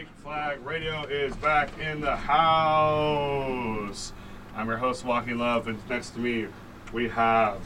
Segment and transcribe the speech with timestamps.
[0.00, 4.14] Freak Flag Radio is back in the house.
[4.56, 6.46] I'm your host, Walking Love, and next to me
[6.90, 7.60] we have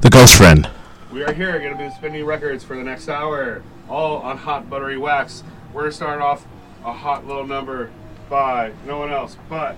[0.00, 0.70] the Ghost Friend.
[1.12, 4.70] We are here, going to be spinning records for the next hour, all on hot
[4.70, 5.42] buttery wax.
[5.72, 6.46] We're going to start off
[6.84, 7.90] a hot little number
[8.30, 9.74] by no one else but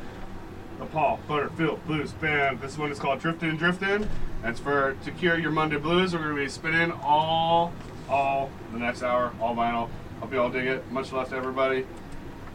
[0.79, 2.61] the Paul Butterfield Blues Band.
[2.61, 4.07] This one is called Drifting, Drifting.
[4.43, 6.13] That's for to cure your Monday blues.
[6.13, 7.73] We're going to be spinning all,
[8.11, 9.89] all the next hour, all vinyl.
[10.25, 10.91] Hope you all dig it.
[10.91, 11.85] Much love to everybody.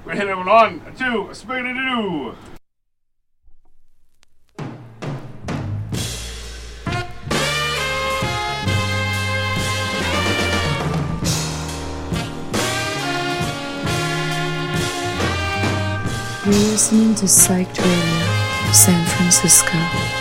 [0.03, 2.35] We're hitting it on to Spaghetti Doo.
[16.43, 20.18] You're listening to Psyched Radio, San Francisco.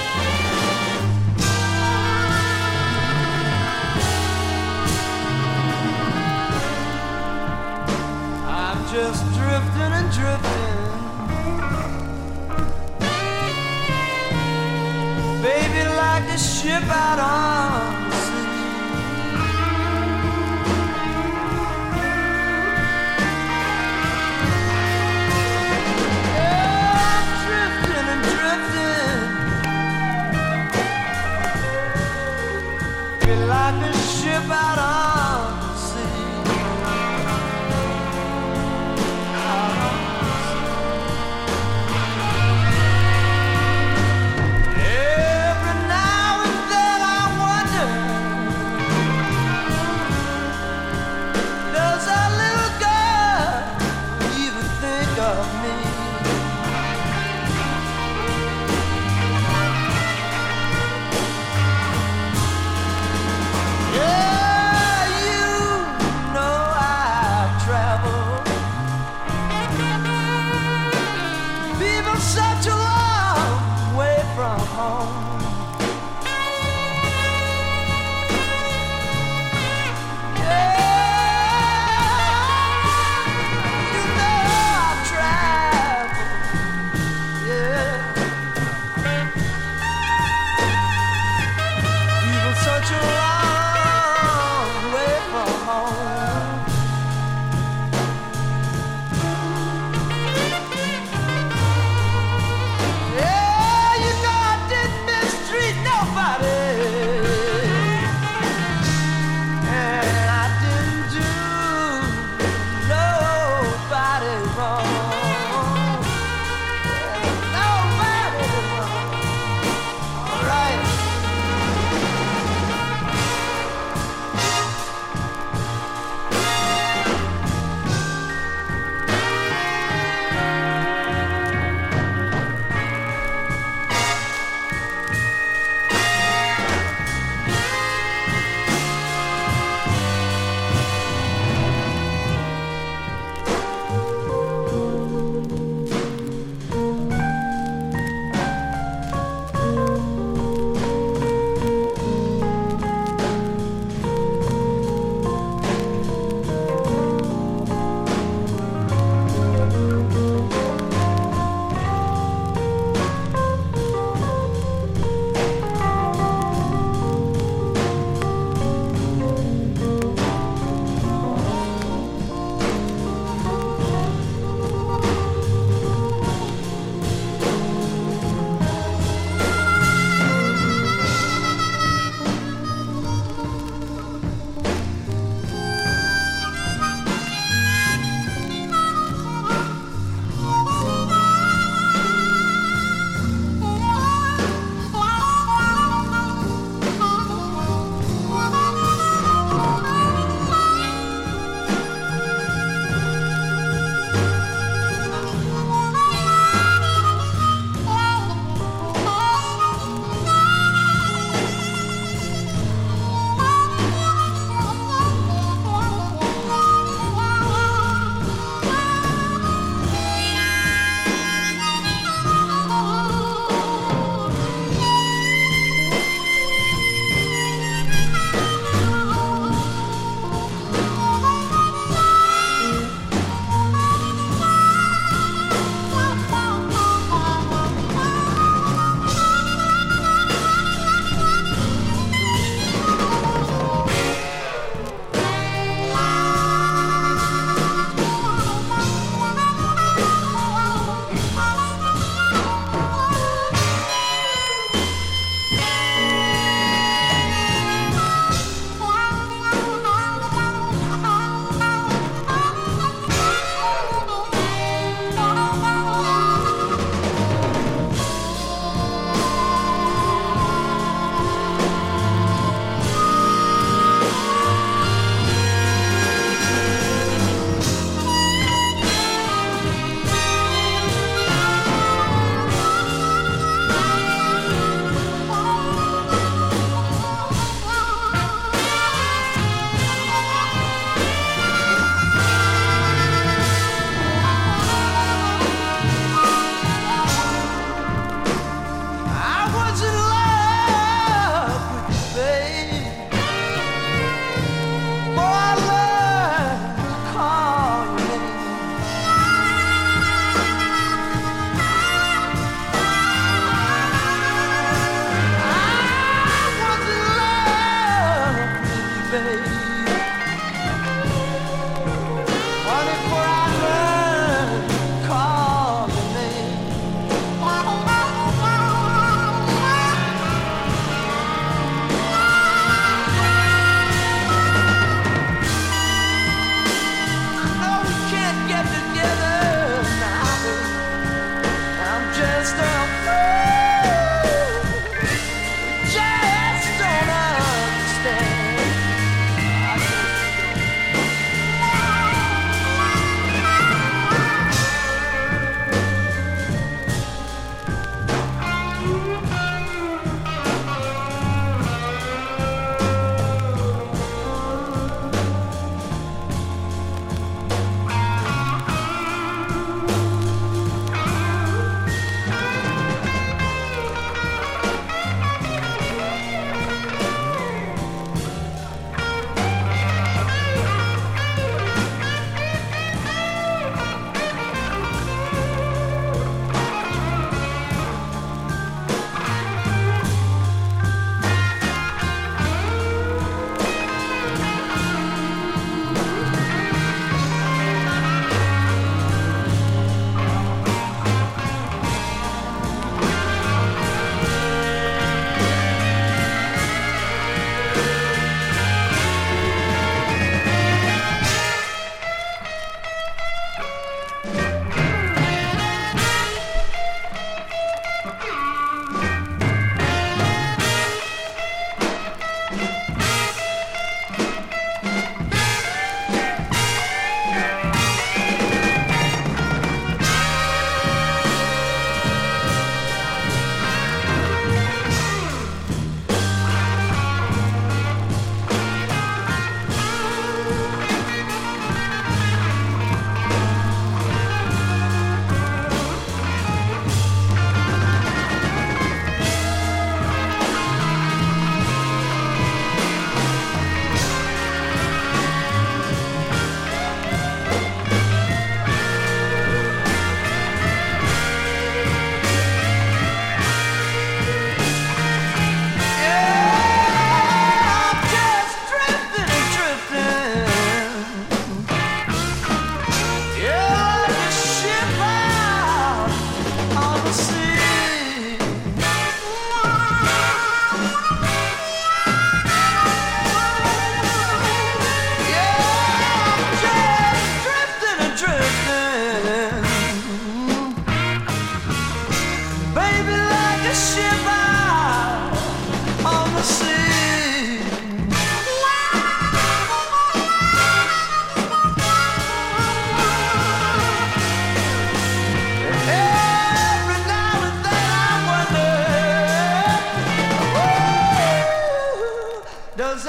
[16.69, 17.58] ship out on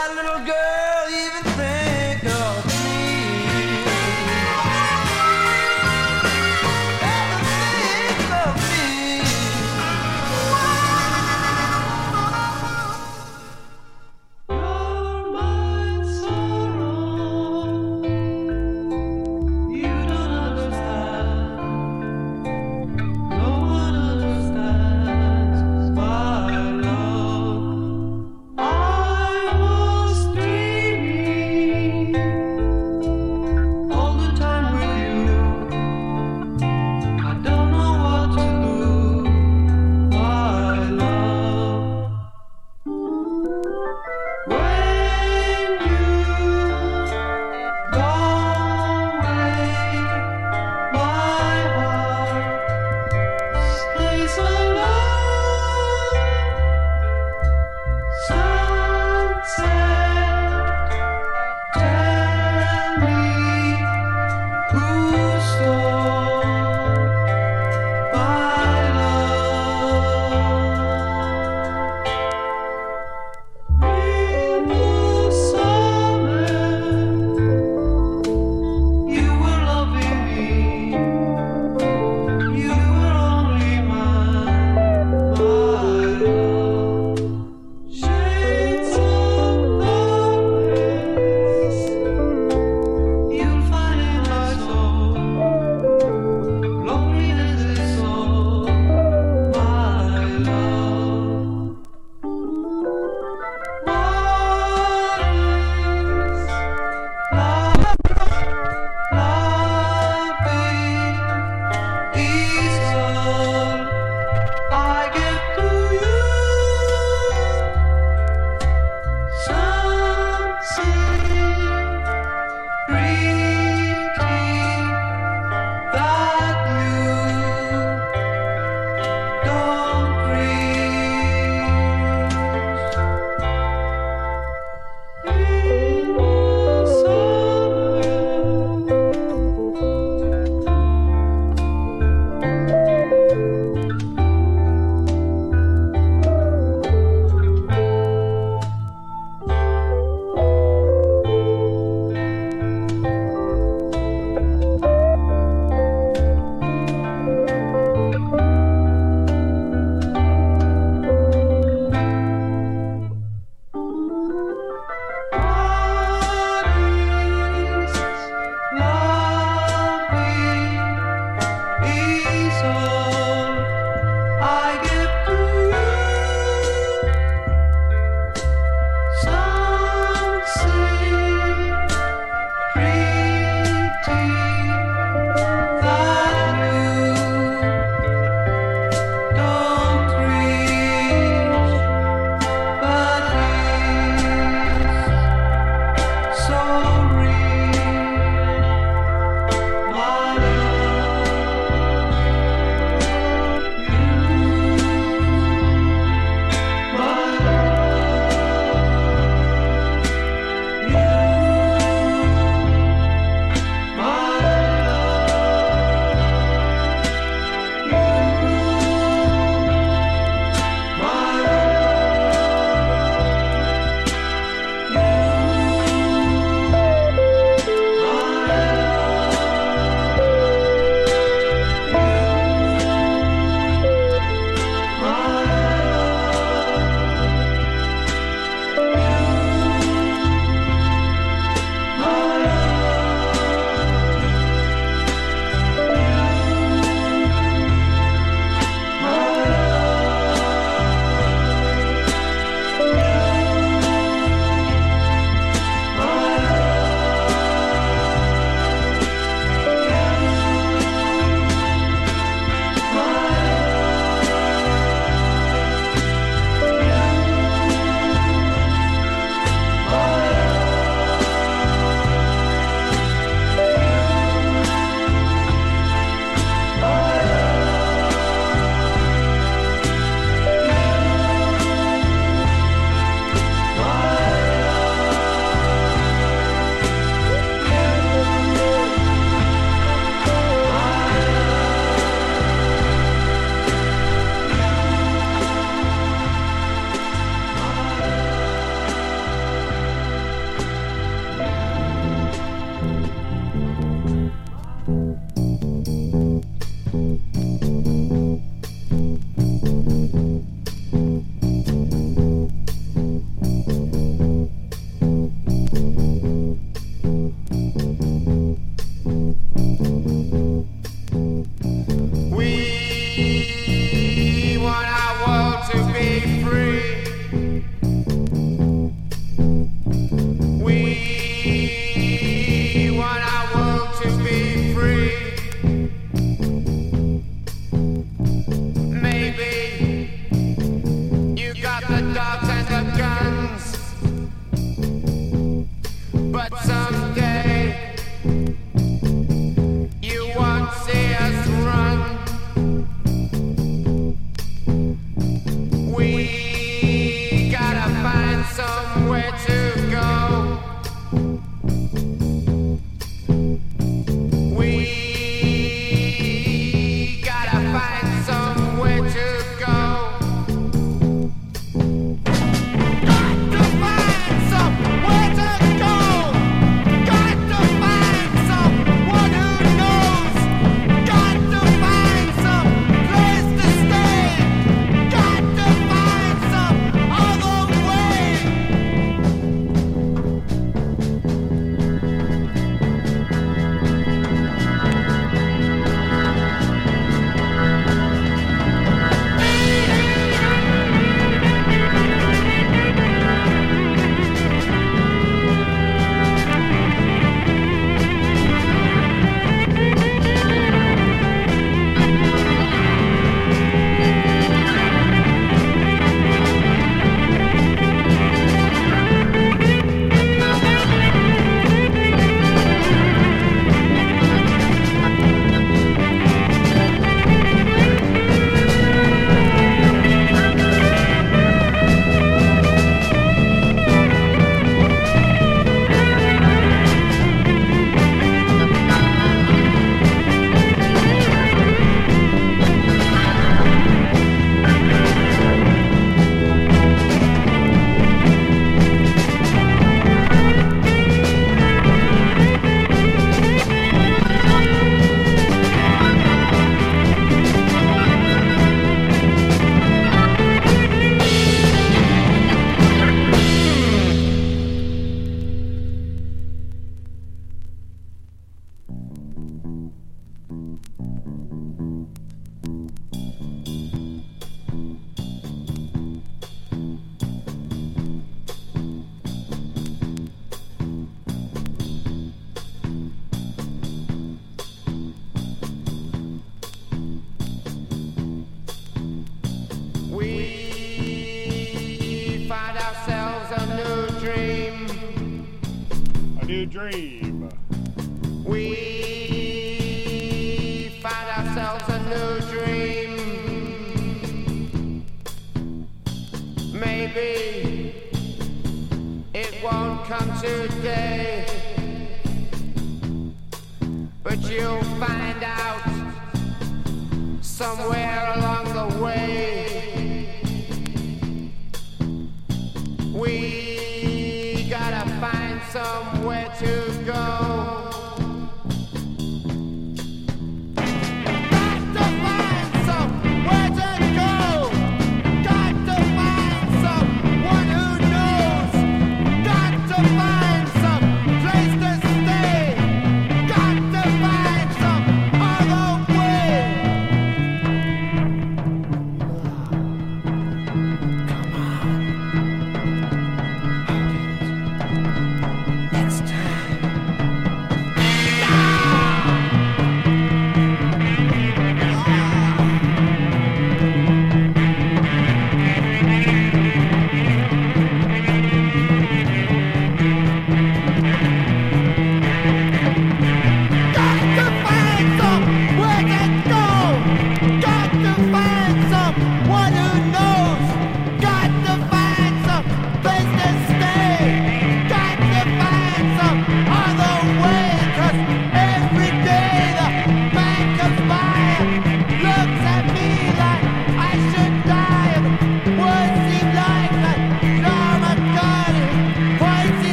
[0.00, 0.59] that little girl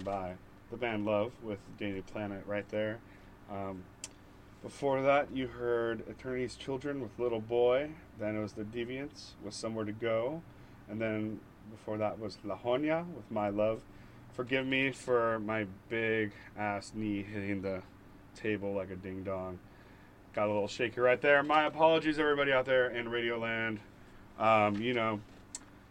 [0.00, 0.34] by
[0.70, 2.98] the band Love with Danny Planet right there.
[3.50, 3.84] Um,
[4.62, 7.90] before that, you heard Attorney's Children with Little Boy.
[8.18, 10.42] Then it was The Deviants with Somewhere to Go.
[10.88, 13.82] And then before that was La Jonia with My Love.
[14.32, 17.82] Forgive me for my big ass knee hitting the
[18.34, 19.58] table like a ding dong.
[20.34, 21.42] Got a little shaky right there.
[21.42, 23.78] My apologies, everybody out there in Radio Land.
[24.38, 25.20] Um, you know,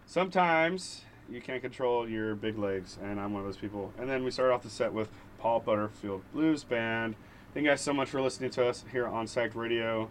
[0.06, 3.93] sometimes you can't control your big legs, and I'm one of those people.
[3.97, 5.09] And then we start off the set with
[5.39, 7.15] Paul Butterfield Blues Band.
[7.53, 10.09] Thank you guys so much for listening to us here on Psyched Radio,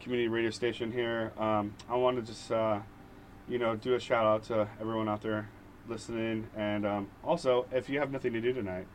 [0.00, 1.32] community radio station here.
[1.38, 2.80] Um, I want to just, uh,
[3.48, 5.48] you know, do a shout out to everyone out there
[5.88, 6.48] listening.
[6.56, 8.86] And um, also, if you have nothing to do tonight,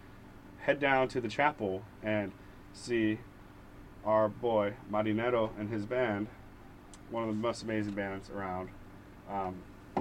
[0.60, 2.32] head down to the chapel and
[2.74, 3.20] see
[4.06, 6.28] our boy Marinero and his band,
[7.10, 8.70] one of the most amazing bands around
[9.30, 9.56] um,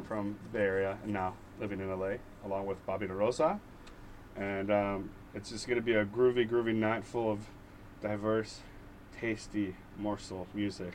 [0.07, 3.59] from the Bay Area and now living in LA, along with Bobby Oroza.
[4.37, 7.40] And um, it's just going to be a groovy, groovy night full of
[8.01, 8.61] diverse,
[9.21, 10.94] tasty morsel music.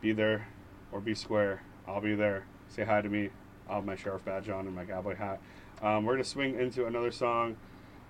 [0.00, 0.48] Be there
[0.92, 1.62] or be square.
[1.86, 2.44] I'll be there.
[2.68, 3.30] Say hi to me.
[3.68, 5.40] I'll have my sheriff badge on and my cowboy hat.
[5.82, 7.56] Um, we're going to swing into another song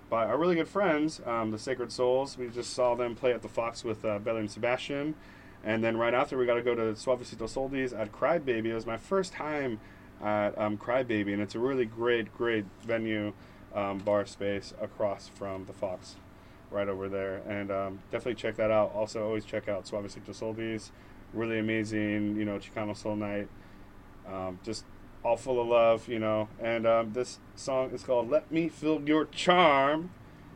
[0.09, 2.37] by our really good friends, um, the Sacred Souls.
[2.37, 5.15] We just saw them play at the Fox with uh, and Sebastian.
[5.63, 8.67] And then right after, we got to go to Suavecito Soldies at Crybaby.
[8.67, 9.79] It was my first time
[10.21, 13.33] at um, Crybaby, and it's a really great, great venue,
[13.75, 16.15] um, bar space across from the Fox,
[16.71, 17.41] right over there.
[17.47, 18.93] And um, definitely check that out.
[18.93, 20.91] Also, always check out Suavecito Soldies.
[21.33, 23.47] Really amazing, you know, Chicano Soul Night.
[24.27, 24.85] Um, just
[25.23, 26.47] all full of love, you know.
[26.61, 30.11] And um, this song is called "Let Me Feel Your Charm"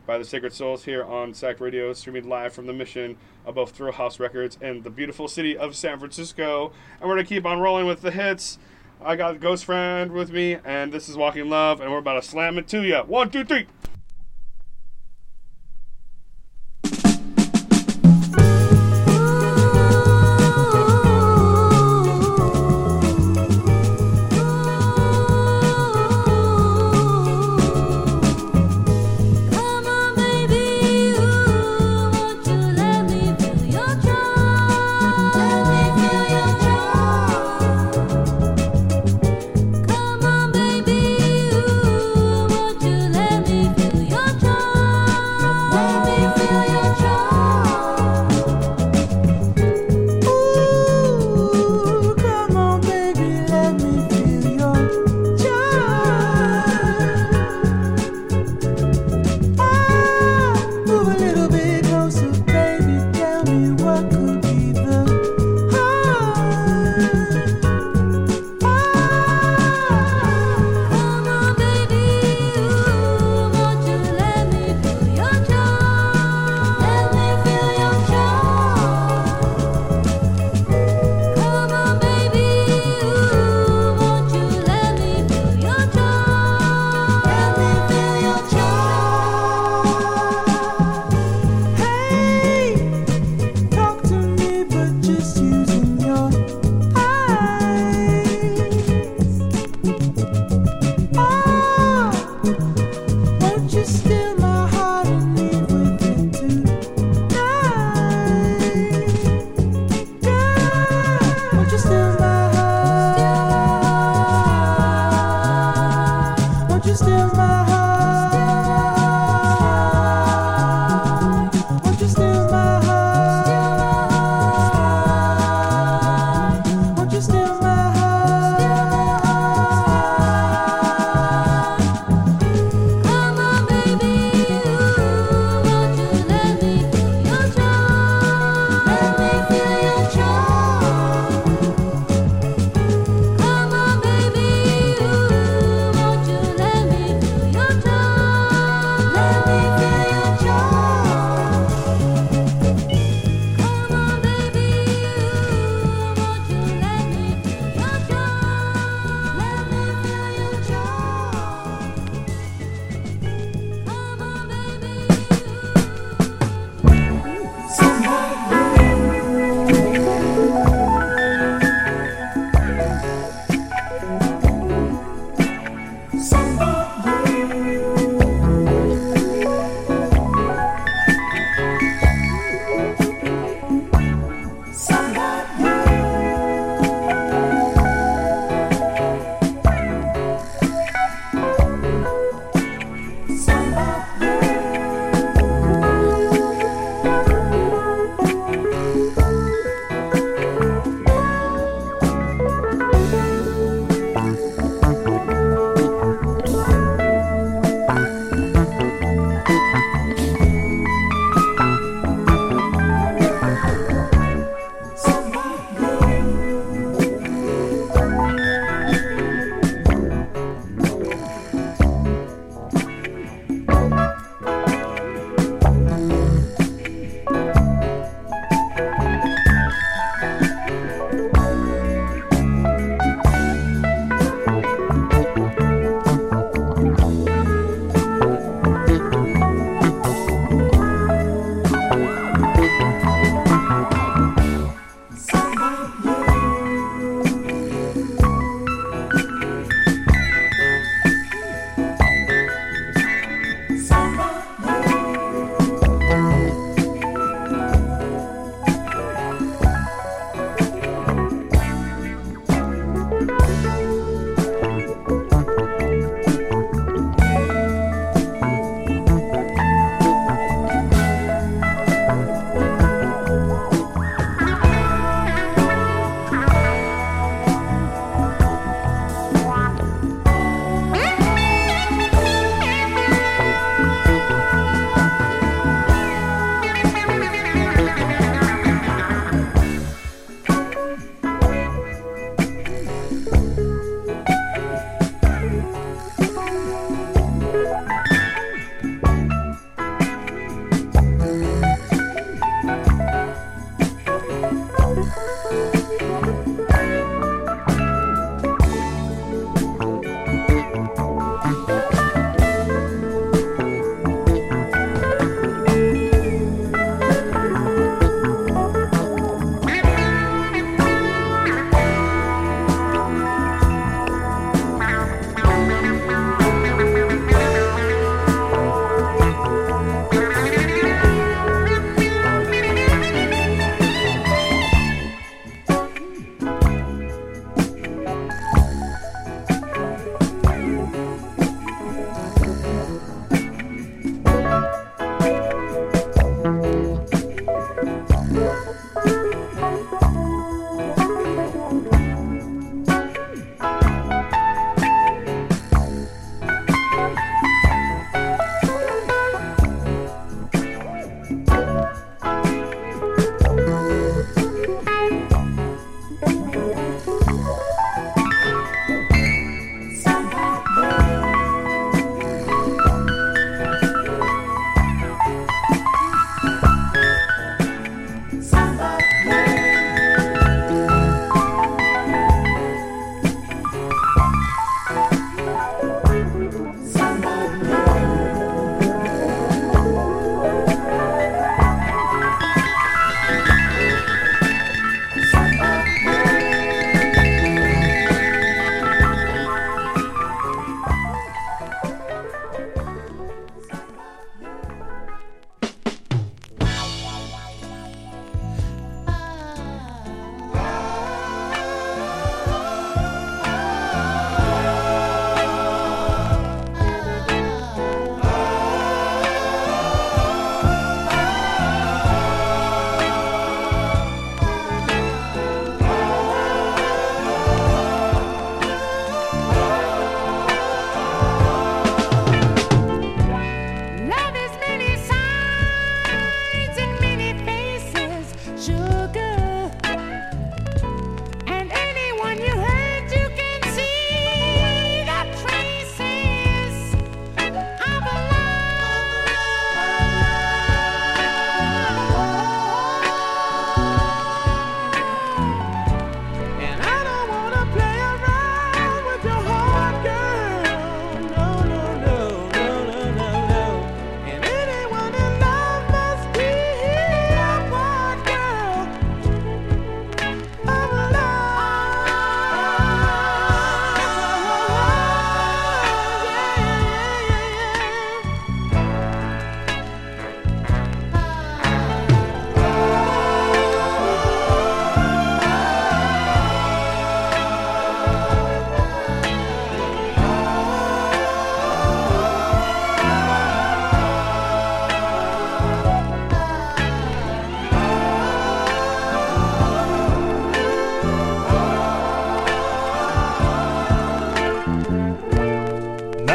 [0.07, 4.19] by the Sacred Souls here on Psyched Radio, streaming live from the Mission above Thrillhouse
[4.19, 6.71] Records in the beautiful city of San Francisco.
[6.99, 8.57] And we're gonna keep on rolling with the hits.
[9.03, 12.21] I got a Ghost Friend with me, and this is Walking Love, and we're about
[12.21, 12.97] to slam it to you.
[12.97, 13.65] One, two, three.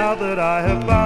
[0.07, 1.06] now that I have found.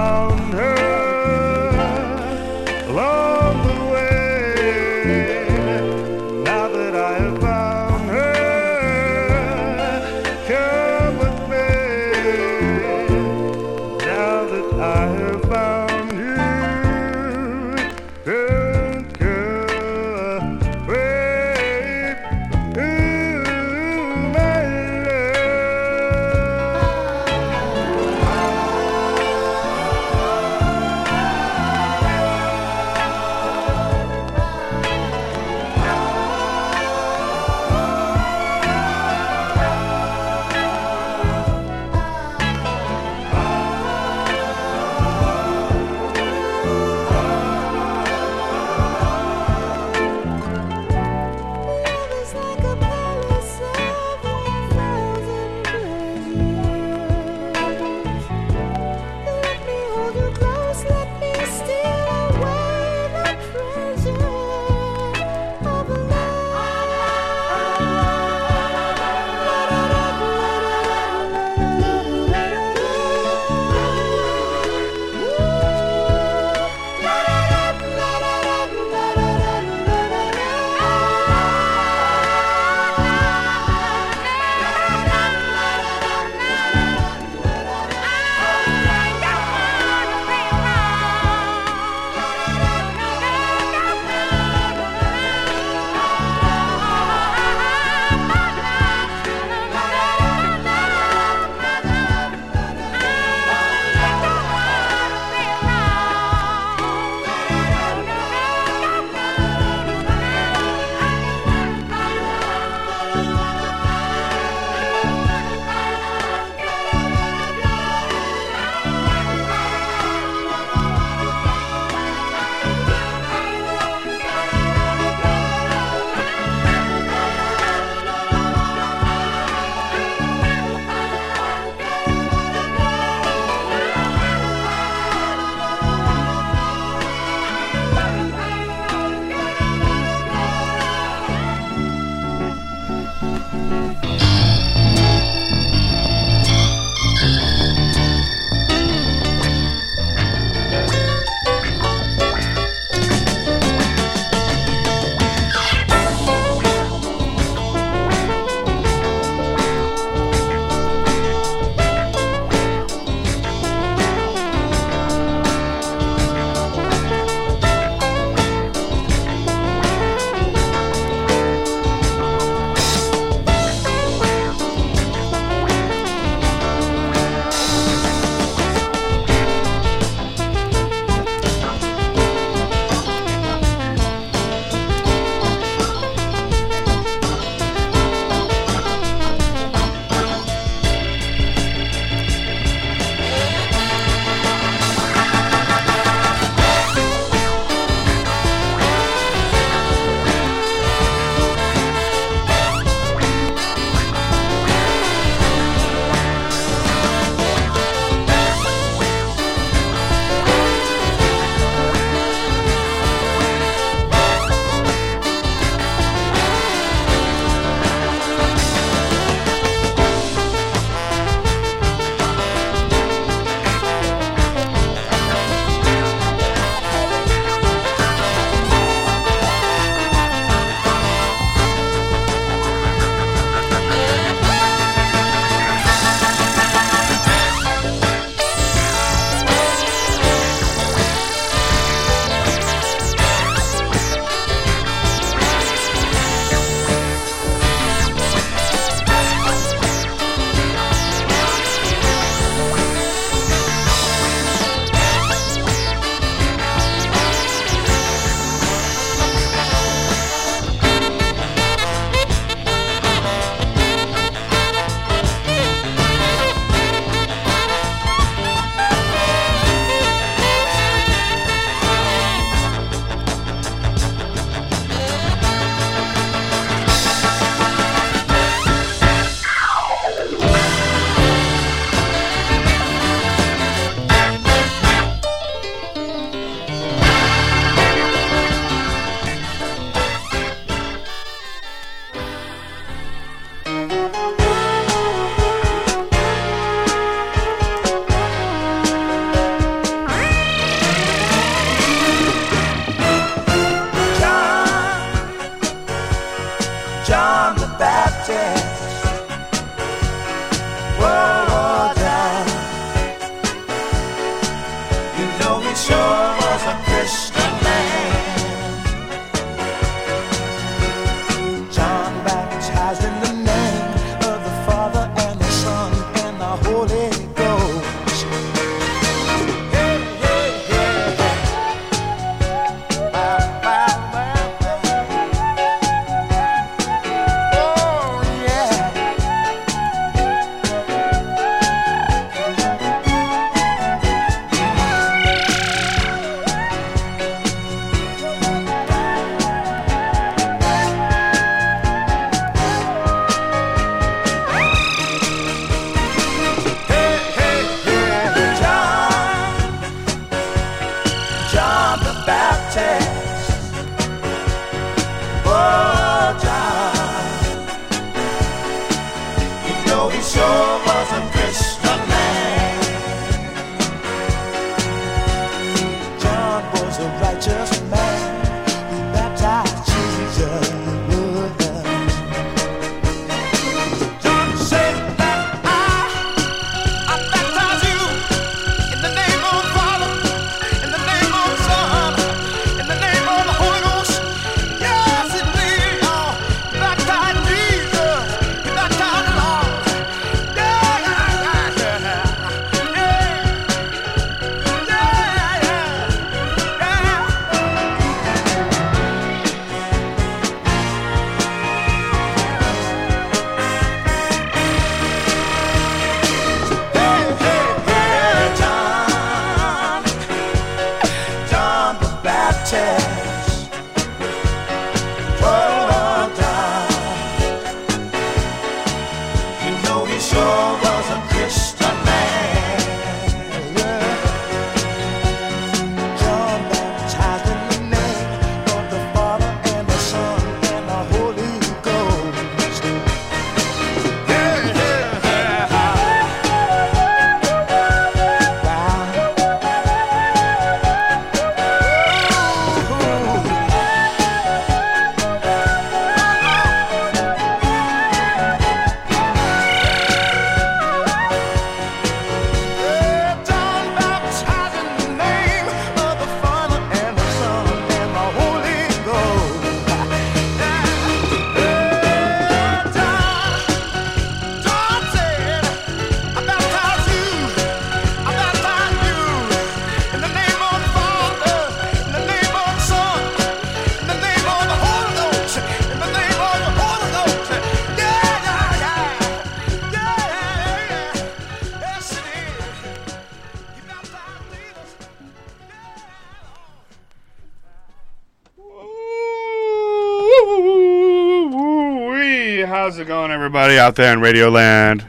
[503.70, 505.06] Everybody out there in Radio Land?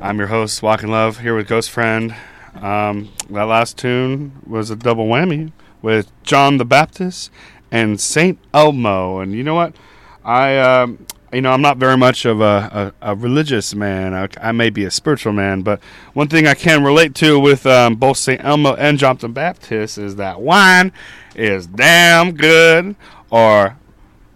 [0.00, 2.14] I'm your host, Walking Love, here with Ghost Friend.
[2.54, 5.52] Um, that last tune was a double whammy
[5.82, 7.30] with John the Baptist
[7.70, 9.18] and Saint Elmo.
[9.18, 9.76] And you know what?
[10.24, 14.14] I, um, you know, I'm not very much of a, a, a religious man.
[14.14, 15.78] I, I may be a spiritual man, but
[16.14, 19.98] one thing I can relate to with um, both Saint Elmo and John the Baptist
[19.98, 20.90] is that wine
[21.36, 22.96] is damn good
[23.28, 23.76] or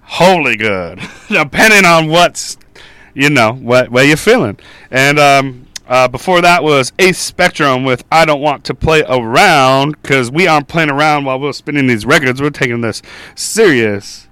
[0.03, 2.59] holy good, depending on what's
[3.15, 4.59] you know what way you're feeling.
[4.91, 10.01] And um, uh, before that was Ace Spectrum with "I Don't Want to Play Around"
[10.03, 12.41] because we aren't playing around while we're spinning these records.
[12.41, 13.03] We're taking this
[13.35, 14.29] serious,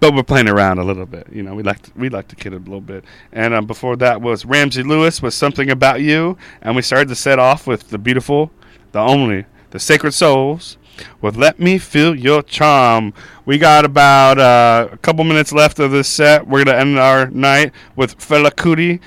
[0.00, 1.28] but we're playing around a little bit.
[1.30, 3.04] You know, we like to, we like to kid a little bit.
[3.32, 7.14] And um, before that was Ramsey Lewis with "Something About You," and we started to
[7.14, 8.50] set off with the beautiful,
[8.92, 10.78] the only, the Sacred Souls
[11.20, 13.12] with Let Me Feel Your Charm.
[13.44, 16.46] We got about uh, a couple minutes left of this set.
[16.46, 19.00] We're going to end our night with Fela Kuti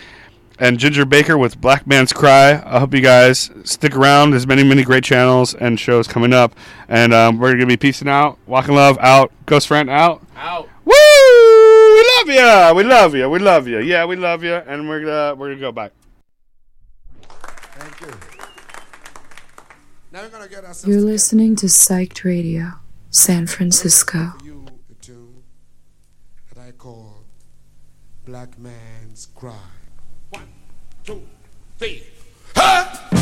[0.60, 2.62] and Ginger Baker with Black Man's Cry.
[2.66, 4.32] I hope you guys stick around.
[4.32, 6.54] There's many, many great channels and shows coming up.
[6.88, 8.38] And um, we're going to be peacing out.
[8.46, 9.32] Walking Love out.
[9.46, 10.22] Ghost Friend out.
[10.36, 10.70] Out.
[10.86, 10.94] Woo!
[11.94, 12.76] We love you.
[12.76, 13.30] We love you.
[13.30, 13.80] We love you.
[13.80, 14.54] Yeah, we love you.
[14.54, 15.92] And we're gonna we're gonna go back.
[17.22, 18.08] Thank you.
[18.08, 21.00] Now we're gonna get ourselves You're together.
[21.00, 22.74] listening to Psyched Radio,
[23.12, 24.34] San Francisco.
[24.44, 25.42] You a tune
[26.54, 27.24] that I call
[28.26, 29.54] Black Man's Cry.
[30.32, 30.50] One,
[31.06, 31.22] two,
[31.78, 32.04] three.
[32.58, 33.21] rest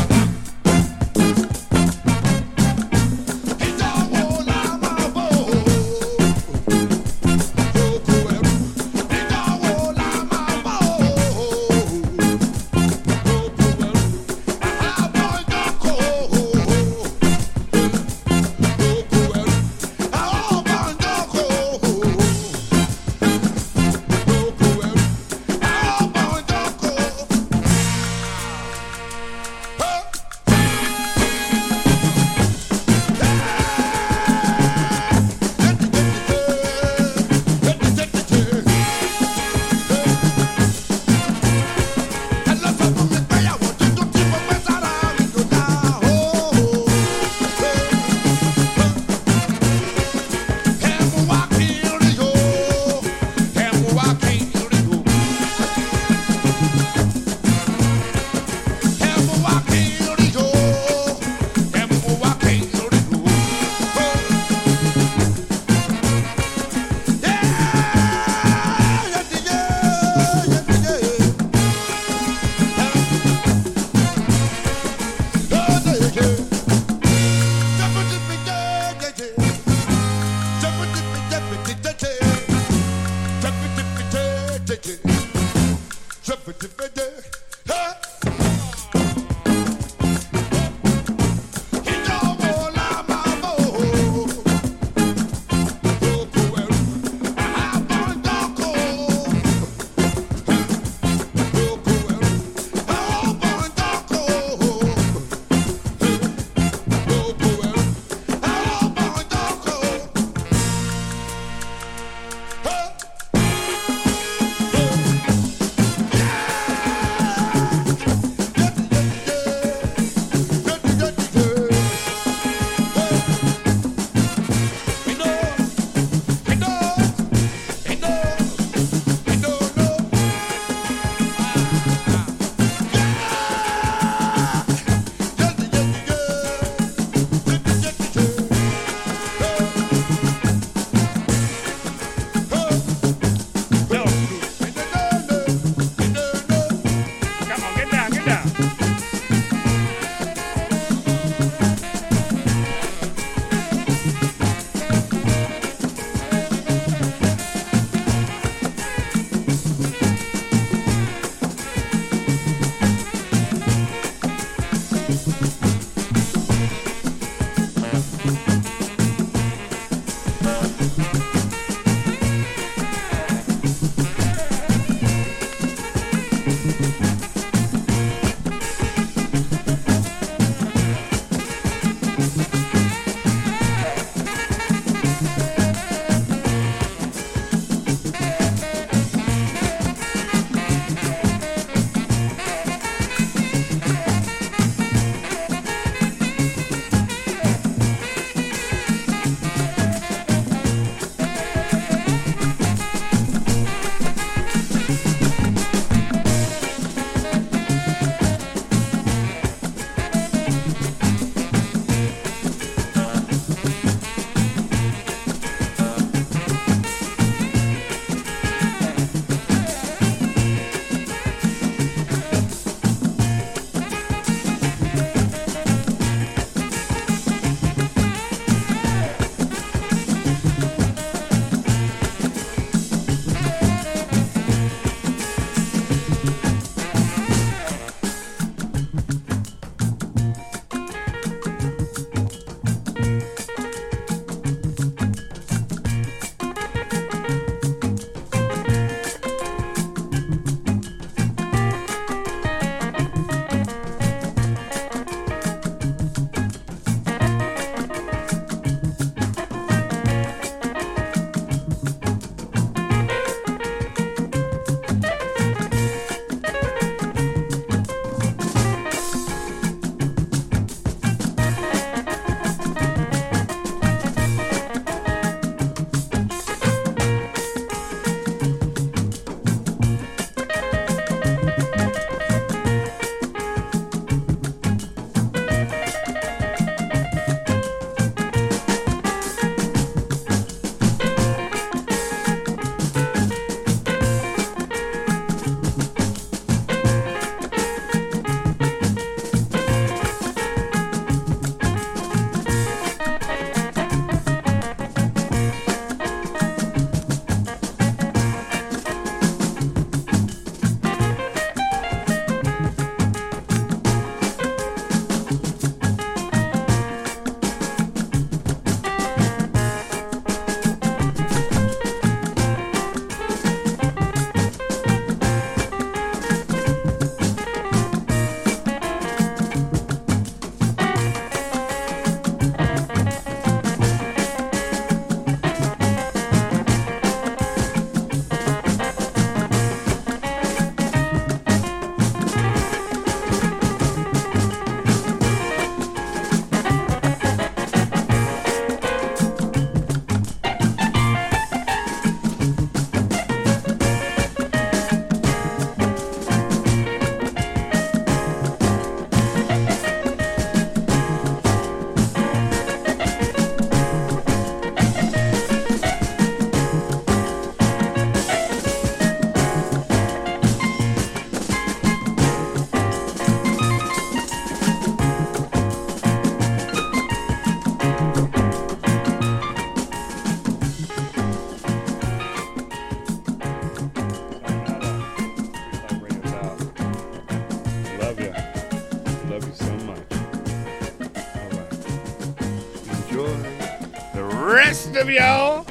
[395.00, 395.64] of y'all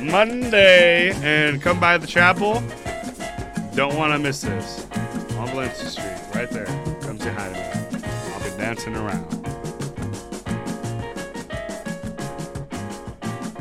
[0.00, 2.62] Monday and come by the chapel.
[3.74, 4.86] Don't want to miss this
[5.36, 6.66] on Valencia Street, right there.
[7.02, 8.02] Come say hi to me.
[8.32, 9.39] I'll be dancing around.